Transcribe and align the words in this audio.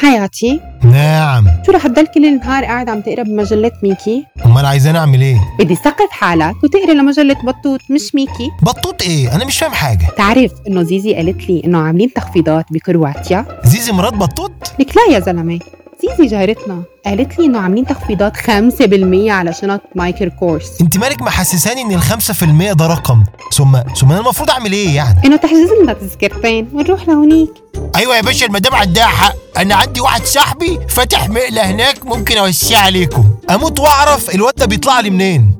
حياتي 0.00 0.60
نعم. 0.84 1.48
شو 1.66 1.72
رح 1.72 1.86
تضل 1.86 2.06
كل 2.06 2.24
النهار 2.26 2.64
قاعد 2.64 2.88
عم 2.88 3.00
تقرا 3.00 3.22
بمجلة 3.22 3.72
ميكي؟ 3.82 4.24
أمال 4.46 4.66
عايزاني 4.66 4.98
أعمل 4.98 5.20
إيه؟ 5.20 5.38
بدي 5.58 5.74
ثقف 5.74 6.10
حالك 6.10 6.54
وتقرا 6.64 6.92
لمجلة 6.94 7.36
بطوط 7.44 7.80
مش 7.90 8.14
ميكي. 8.14 8.50
بطوط 8.62 9.02
إيه؟ 9.02 9.34
أنا 9.34 9.44
مش 9.44 9.58
فاهم 9.58 9.72
حاجة. 9.72 10.06
تعرف 10.16 10.52
إنه 10.68 10.82
زيزي 10.82 11.14
قالت 11.14 11.50
لي 11.50 11.62
إنه 11.64 11.78
عاملين 11.78 12.12
تخفيضات 12.12 12.64
بكرواتيا؟ 12.70 13.46
زيزي 13.64 13.92
مرات 13.92 14.14
بطوط؟ 14.14 14.52
لك 14.80 14.96
لا 14.96 15.14
يا 15.14 15.20
زلمة. 15.20 15.58
زيزي 16.02 16.26
جارتنا 16.36 16.82
قالت 17.06 17.38
لي 17.38 17.44
إنه 17.46 17.58
عاملين 17.58 17.86
تخفيضات 17.86 18.36
5% 18.36 19.30
على 19.30 19.52
شنط 19.52 19.80
مايكل 19.94 20.30
كورس. 20.30 20.80
أنت 20.80 20.98
مالك 20.98 21.22
محسساني 21.22 21.82
إن 21.82 21.92
الخمسة 21.92 22.34
في 22.34 22.44
المية 22.44 22.72
ده 22.72 22.86
رقم؟ 22.86 23.24
ثم 23.54 23.76
ثم 23.96 24.10
أنا 24.12 24.20
المفروض 24.20 24.50
أعمل 24.50 24.72
إيه 24.72 24.96
يعني؟ 24.96 25.18
إنه 25.24 25.36
تحجز 25.36 25.68
لنا 25.82 25.92
تذكرتين 25.92 26.68
ونروح 26.72 27.08
لهونيك. 27.08 27.50
أيوه 27.98 28.16
يا 28.16 28.20
باشا 28.20 28.46
المدام 28.46 28.74
عندها 28.74 29.06
حق. 29.06 29.34
أنا 29.56 29.74
عندي 29.74 30.00
واحد 30.00 30.24
صاحبي 30.24 30.80
فتح 30.88 31.28
مقلة 31.28 31.62
هناك 31.70 32.06
ممكن 32.06 32.36
اوسع 32.38 32.78
عليكم 32.78 33.30
أموت 33.50 33.80
وأعرف 33.80 34.30
الواد 34.34 34.54
ده 34.54 34.66
بيطلع 34.66 35.00
لي 35.00 35.10
منين. 35.10 35.54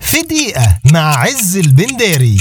في 0.00 0.22
دقيقة 0.22 0.78
مع 0.92 1.16
عز 1.16 1.56
البنداري 1.56 2.38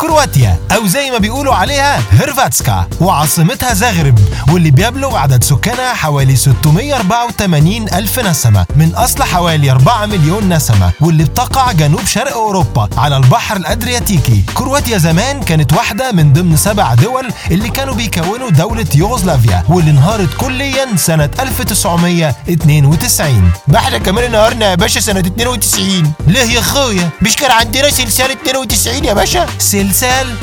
كرواتيا 0.00 0.58
أو 0.74 0.86
زي 0.86 1.10
ما 1.10 1.18
بيقولوا 1.18 1.54
عليها 1.54 2.02
هرفاتسكا 2.12 2.86
وعاصمتها 3.00 3.74
زاغرب 3.74 4.18
واللي 4.52 4.70
بيبلغ 4.70 5.16
عدد 5.16 5.44
سكانها 5.44 5.94
حوالي 5.94 6.36
684 6.36 7.88
ألف 7.94 8.18
نسمة 8.18 8.66
من 8.76 8.94
أصل 8.94 9.22
حوالي 9.22 9.70
4 9.70 10.06
مليون 10.06 10.48
نسمة 10.54 10.90
واللي 11.00 11.24
بتقع 11.24 11.72
جنوب 11.72 12.06
شرق 12.06 12.32
أوروبا 12.32 12.88
على 12.96 13.16
البحر 13.16 13.56
الأدرياتيكي. 13.56 14.42
كرواتيا 14.54 14.98
زمان 14.98 15.42
كانت 15.42 15.72
واحدة 15.72 16.12
من 16.12 16.32
ضمن 16.32 16.56
سبع 16.56 16.94
دول 16.94 17.28
اللي 17.50 17.68
كانوا 17.68 17.94
بيكونوا 17.94 18.50
دولة 18.50 18.86
يوغوسلافيا 18.94 19.64
واللي 19.68 19.90
انهارت 19.90 20.34
كليا 20.34 20.96
سنة 20.96 21.30
1992 21.40 23.50
ده 23.68 23.78
إحنا 23.78 23.98
كمان 23.98 24.24
انهارنا 24.24 24.70
يا 24.70 24.74
باشا 24.74 25.00
سنة 25.00 25.20
92 25.20 26.12
ليه 26.26 26.40
يا 26.54 26.60
اخويا؟ 26.60 27.08
مش 27.22 27.36
كان 27.36 27.50
عندنا 27.50 27.90
سلسال 27.90 28.30
92 28.30 29.04
يا 29.04 29.14
باشا؟ 29.14 29.46
سلسال 29.58 29.89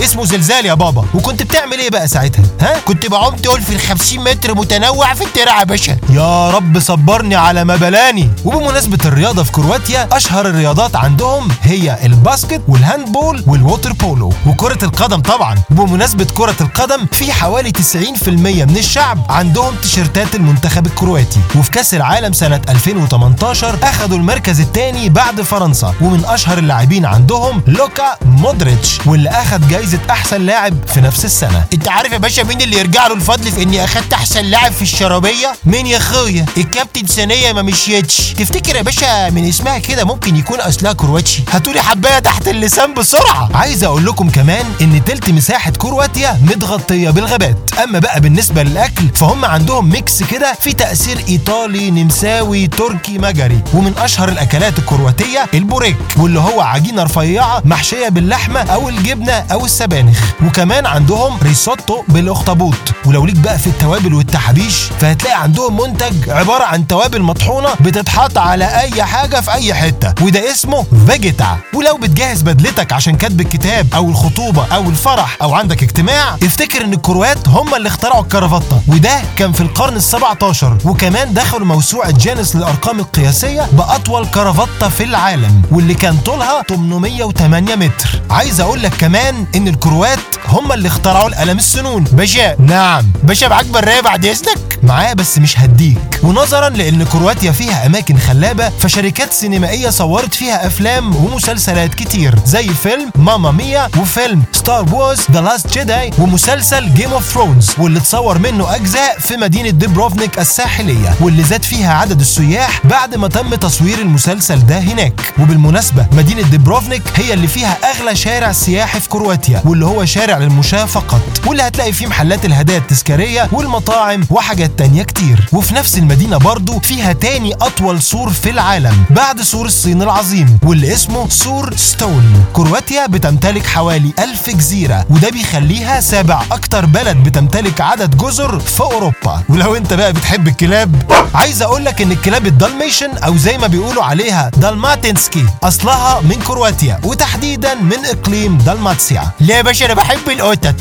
اسمه 0.04 0.26
زلزال 0.26 0.66
يا 0.66 0.74
بابا. 0.74 1.06
وكنت 1.14 1.44
بتعمل 1.44 1.80
إيه 1.80 1.90
بقى 1.90 2.08
ساعتها؟ 2.08 2.46
ها؟ 2.62 2.80
كنت 2.80 3.06
بعوم 3.06 3.36
تقول 3.36 3.62
في 3.62 3.74
ال 3.76 3.80
50 3.80 4.24
متر 4.24 4.56
متنوع 4.56 5.14
في 5.14 5.24
الترعة 5.24 5.60
يا 5.60 5.64
باشا. 5.64 5.98
يا 6.10 6.52
رب 6.52 6.80
صبرني 6.80 7.36
على 7.36 7.64
ما 7.64 7.76
بلاني. 7.76 8.30
وبمناسبة 8.46 8.98
الرياضة 9.06 9.44
في 9.44 9.52
كرواتيا 9.52 10.08
أشهر 10.12 10.48
الرياضات 10.48 10.96
عندهم 10.96 11.48
هي 11.62 11.98
ال 12.04 12.12
basket 12.12 12.62
وال 12.68 12.83
handball 12.83 13.44
وال 13.48 13.61
water 13.61 13.94
polo. 13.94 14.34
وكرة 14.48 14.86
القدم 14.86 15.22
طبعا. 15.22 15.56
وبمناسبة 15.72 16.28
كرة 16.34 16.56
القدم 16.62 17.06
في 17.12 17.32
حوالي 17.32 17.72
90% 17.72 18.66
من 18.66 18.78
الشعب 18.78 19.20
عندهم 19.30 19.76
تيشيرتات 19.76 20.36
المنتخب 20.36 20.86
الكرواتي. 20.86 21.40
وفي 21.56 21.72
كأس 21.72 21.94
العالم 21.94 22.34
سنة 22.34 22.62
2018 22.70 23.80
أخذوا 23.84 24.18
المركز 24.18 24.60
الثاني 24.60 25.10
بعد 25.10 25.42
فرنسا. 25.42 25.94
ومن 26.02 26.26
أشهر 26.26 26.58
اللاعبين 26.58 27.06
عندهم 27.06 27.62
لوكا 27.68 28.18
مودريتش. 28.26 29.00
واللي 29.06 29.30
أخذ 29.42 29.68
جايزة 29.70 30.00
أحسن 30.10 30.42
لاعب 30.42 30.74
في 30.94 31.02
نفس 31.02 31.26
السنة. 31.26 31.64
أنت 31.74 31.90
عارف 31.90 32.12
يا 32.12 32.18
باشا 32.18 32.42
مين 32.42 32.62
اللي 32.62 32.78
يرجع 32.80 33.08
له 33.08 33.14
الفضل 33.14 33.52
في 33.52 33.64
إني 33.64 33.84
اخدت 33.84 34.14
أحسن 34.14 34.42
لاعب 34.46 34.72
في 34.72 34.82
الشرابية؟ 34.82 35.56
مين 35.66 35.88
يا 35.88 35.98
أخويا؟ 35.98 36.46
الكابتن 36.58 37.06
ثانية 37.06 37.54
ما 37.54 37.62
مشيتش. 37.62 38.18
تفتكر 38.34 38.76
يا 38.76 38.82
باشا 38.82 39.30
من 39.30 39.48
اسمها 39.50 39.78
كده 39.78 40.06
ممكن 40.06 40.36
يكون 40.36 40.60
اصلها 40.60 40.94
كرواتشي؟ 40.94 41.44
هاتولي 41.52 41.82
حباية 41.82 42.20
تحت 42.20 42.48
اللسان 42.48 42.94
بسرعة. 42.94 43.50
عايز 43.54 43.84
أقول 43.84 44.06
لكم 44.06 44.30
كمان 44.30 44.66
إن 44.82 45.04
تلت 45.06 45.30
مساحة 45.30 45.72
كرواتيا 45.72 46.40
متغطية 46.44 47.10
بالغابات. 47.10 47.58
أما 47.84 48.00
بقى 48.00 48.22
بالنسبة 48.22 48.64
للأكل 48.64 49.04
فهم 49.16 49.46
عندهم 49.46 49.90
mix 49.90 50.24
كده 50.24 50.54
في 50.62 50.74
تأثير 50.74 51.24
إيطالي 51.28 51.92
نمساوي 51.92 52.68
تركي 52.68 53.18
مجري. 53.18 53.60
ومن 53.74 53.94
أشهر 53.98 54.30
الأكلات 54.30 54.80
الكرواتية 54.80 55.46
البوريك 55.54 55.98
واللي 56.18 56.40
هو 56.40 56.62
عجينة 56.62 57.04
رفيعة 57.04 57.62
محشية 57.66 58.10
باللحمة 58.10 58.60
أو 58.60 58.90
الجبنة 58.90 59.27
أو 59.34 59.66
السبانخ 59.66 60.20
وكمان 60.46 60.86
عندهم 60.86 61.38
ريسوتو 61.44 62.04
بالأخطبوط. 62.08 62.76
ولو 63.06 63.26
ليك 63.26 63.36
بقى 63.36 63.58
في 63.60 63.68
التوابل 63.68 64.14
والتحابيش 64.14 64.76
فهتلاقي 65.00 65.42
عندهم 65.42 65.82
منتج 65.82 66.30
عبارة 66.30 66.64
عن 66.64 66.88
توابل 66.88 67.22
مطحونة 67.22 67.70
بتتحط 67.80 68.38
على 68.38 68.66
أي 68.66 69.04
حاجة 69.04 69.42
في 69.42 69.54
أي 69.54 69.74
حتة 69.74 70.24
وده 70.26 70.52
اسمه 70.52 70.86
فيجيتا. 71.08 71.58
ولو 71.74 71.98
بتجهز 71.98 72.42
بدلتك 72.42 72.94
عشان 72.94 73.18
كتب 73.18 73.42
الكتاب 73.42 73.88
أو 73.96 74.10
الخطوبة 74.10 74.66
أو 74.76 74.90
الفرح 74.90 75.38
أو 75.42 75.54
عندك 75.56 75.84
اجتماع 75.84 76.36
افتكر 76.44 76.84
إن 76.84 76.94
الكروات 76.94 77.48
هم 77.48 77.76
اللي 77.76 77.88
اخترعوا 77.88 78.22
الكرافتة. 78.24 78.82
وده 78.88 79.22
كان 79.36 79.52
في 79.52 79.62
القرن 79.62 80.00
ال17 80.02 80.86
وكمان 80.86 81.34
دخلوا 81.34 81.68
موسوعة 81.68 82.12
جينيس 82.12 82.56
للأرقام 82.56 83.00
القياسية 83.00 83.68
بأطول 83.74 84.26
كرافتة 84.28 84.90
في 84.90 85.04
العالم 85.04 85.62
واللي 85.72 85.94
كان 85.94 86.18
طولها 86.18 86.64
808 86.70 87.76
متر. 87.76 88.22
عايز 88.30 88.62
أقول 88.62 88.82
لك 88.84 88.94
كمان 89.00 89.17
إن 89.56 89.68
الكروات 89.68 90.20
هم 90.48 90.72
اللي 90.72 90.88
اخترعوا 90.88 91.28
القلم 91.30 91.58
السنون. 91.58 92.04
باشا 92.04 92.56
نعم. 92.62 93.06
باشا 93.24 93.46
معاك 93.46 93.66
برايه 93.66 94.02
بعد 94.02 94.26
إذنك. 94.26 94.67
معايا 94.84 95.14
بس 95.14 95.38
مش 95.40 95.60
هديك. 95.60 96.20
ونظرا 96.24 96.70
لأن 96.70 97.04
كرواتيا 97.04 97.52
فيها 97.52 97.86
أماكن 97.86 98.18
خلابة 98.18 98.70
فشركات 98.70 99.34
سينمائية 99.34 99.90
صورت 99.90 100.34
فيها 100.34 100.68
أفلام 100.68 101.16
ومسلسلات 101.16 101.94
كتير 101.96 102.36
زي 102.46 102.68
فيلم 102.68 103.12
Mamma 103.16 103.52
Mia 103.52 103.88
وفيلم 103.98 104.44
Star 104.52 104.94
Wars 104.94 105.20
The 105.32 105.42
Last 105.42 105.74
Jedi 105.74 106.12
ومسلسل 106.20 106.94
Game 106.94 107.12
of 107.14 107.34
Thrones 107.34 107.72
واللي 107.78 108.00
اتصور 108.00 108.38
منه 108.38 108.76
أجزاء 108.76 109.20
في 109.20 109.38
مدينة 109.38 109.70
دبروفنيك 109.70 110.40
الساحلية 110.40 111.14
واللي 111.22 111.44
زاد 111.44 111.64
فيها 111.64 111.94
عدد 111.94 112.20
السياح 112.20 112.82
بعد 112.86 113.16
ما 113.16 113.28
تم 113.28 113.56
تصوير 113.56 113.98
المسلسل 114.00 114.66
ده 114.66 114.80
هناك. 114.80 115.34
وبالمناسبة 115.40 116.06
مدينة 116.12 116.42
دبروفنيك 116.42 117.04
هي 117.16 117.34
اللي 117.34 117.48
فيها 117.48 117.78
أغلى 117.92 118.16
شارع 118.16 118.52
سياحي 118.52 119.00
في 119.00 119.10
كرواتيا 119.10 119.62
واللي 119.66 119.86
هو 119.86 120.06
شارع 120.06 120.38
للمشاة 120.38 120.86
فقط 120.86 121.22
واللي 121.48 121.64
هتلاقي 121.64 121.94
فيه 121.94 122.08
محلات 122.08 122.46
الهدايا 122.46 122.78
التذكارية 122.78 123.48
والمطاعم 123.52 124.24
وحاجات 124.30 124.72
تانية 124.78 125.04
كتير. 125.04 125.50
وفي 125.54 125.76
نفس 125.76 125.98
المدينة 125.98 126.38
برضو 126.38 126.80
فيها 126.80 127.14
تاني 127.14 127.54
أطول 127.54 128.02
سور 128.02 128.30
في 128.30 128.50
العالم 128.50 129.04
بعد 129.10 129.42
سور 129.42 129.66
الصين 129.66 130.02
العظيم 130.02 130.58
واللي 130.64 130.94
اسمه 130.94 131.30
سور 131.30 131.76
ستون. 131.76 132.46
كرواتيا 132.54 133.08
بتمتلك 133.08 133.66
حوالي 133.66 134.14
ألف 134.20 134.50
جزيرة 134.50 135.06
وده 135.10 135.30
بيخليها 135.30 136.02
سابع 136.02 136.42
أكتر 136.52 136.86
بلد 136.86 137.18
بتمتلك 137.18 137.82
عدد 137.82 138.18
جزر 138.18 138.60
في 138.60 138.82
أوروبا. 138.82 139.44
ولو 139.50 139.76
أنت 139.76 139.94
بقى 139.94 140.14
بتحب 140.14 140.48
الكلاب 140.48 140.96
عايز 141.36 141.62
أقول 141.62 141.86
لك 141.86 142.02
إن 142.02 142.12
الكلاب 142.12 142.48
ال 142.48 142.55
Dalmatian 142.55 143.18
أو 143.18 143.38
زي 143.38 143.58
ما 143.58 143.68
بيقولوا 143.68 144.04
عليها 144.04 144.52
دالماتنسكي 144.58 145.46
أصلها 145.64 146.22
من 146.22 146.36
كرواتيا 146.48 147.00
وتحديدا 147.04 147.74
من 147.74 148.06
إقليم 148.06 148.58
دالماتسيا. 148.58 149.32
ليه 149.40 149.56
يا 149.56 149.62
باشا 149.62 149.86
أنا 149.86 149.94
بحب 149.94 150.30
القطط. 150.30 150.76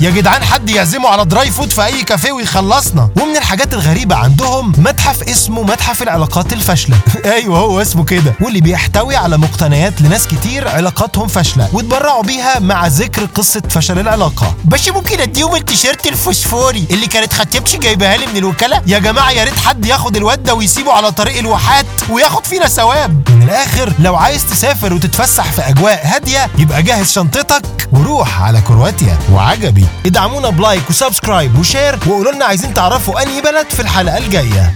يا 0.00 0.10
جدعان 0.10 0.44
حد 0.44 0.70
يعزمه 0.70 1.08
على 1.08 1.24
dry 1.24 1.50
food 1.50 1.70
في 1.72 1.84
أي 1.84 2.02
كافيه 2.02 2.32
ويخلصنا. 2.32 3.08
ومن 3.22 3.36
الحاجات 3.36 3.74
الغريبة 3.74 4.16
عندهم 4.16 4.72
متحف 4.78 5.22
اسمه 5.22 5.62
متحف 5.62 6.02
العلاقات 6.02 6.52
الفاشلة. 6.52 6.96
أيوه 7.24 7.58
هو 7.58 7.82
اسمه 7.82 8.04
كده. 8.04 8.34
واللي 8.40 8.60
بيحتوي 8.60 9.16
على 9.16 9.38
مقتنيات 9.38 10.02
لناس 10.02 10.26
كتير 10.26 10.68
علاقاتهم 10.68 11.28
فاشلة. 11.28 11.68
واتبرعوا 11.72 12.22
بيها 12.22 12.58
مع 12.58 12.86
ذكر 12.86 13.24
قصة 13.24 13.62
فشل 13.70 13.98
العلاقة. 13.98 14.54
باشا 14.64 14.88
ممكن 14.88 15.20
أديهم 15.20 15.54
التيشيرت 15.54 16.06
الفوسفوري 16.06 16.86
اللي 16.90 17.06
كانت 17.06 17.32
خطيبتي 17.32 17.76
جايبها 17.76 18.16
لي 18.16 18.26
من 18.26 18.36
الوكالة؟ 18.36 18.82
يا 18.86 18.98
جماعة 18.98 19.30
يا 19.30 19.44
ريت 19.44 19.58
حد 19.58 19.86
ياخد 19.86 20.16
الواد 20.16 20.42
ده 20.42 20.54
ويسيبه 20.54 20.92
على 20.92 21.12
طريق 21.12 21.38
الواحات 21.38 21.86
وياخد 22.10 22.46
فينا 22.46 22.66
ثواب. 22.68 23.30
من 23.30 23.42
الآخر 23.42 23.92
لو 23.98 24.16
عايز 24.16 24.46
تسافر 24.46 24.94
وتتفسح 24.94 25.52
في 25.52 25.68
أجواء 25.68 26.00
هادية 26.06 26.50
يبقى 26.58 26.82
جهز 26.82 27.12
شنطتك 27.12 27.62
وروح 27.92 28.42
على 28.42 28.60
كرواتيا 28.60 29.18
وعجبي. 29.32 29.83
إدعمونا 30.06 30.50
ب 30.50 30.58
like 30.58 30.90
و 30.90 30.97
subscribe 30.97 31.58
و 31.58 31.65
share 31.65 31.98
وقولوا 32.06 32.32
لنا 32.32 32.44
عايزين 32.44 32.74
تعرفوا 32.74 33.22
أنهي 33.22 33.40
بلد 33.40 33.70
في 33.70 33.80
الحلقة 33.82 34.18
الجاية. 34.18 34.74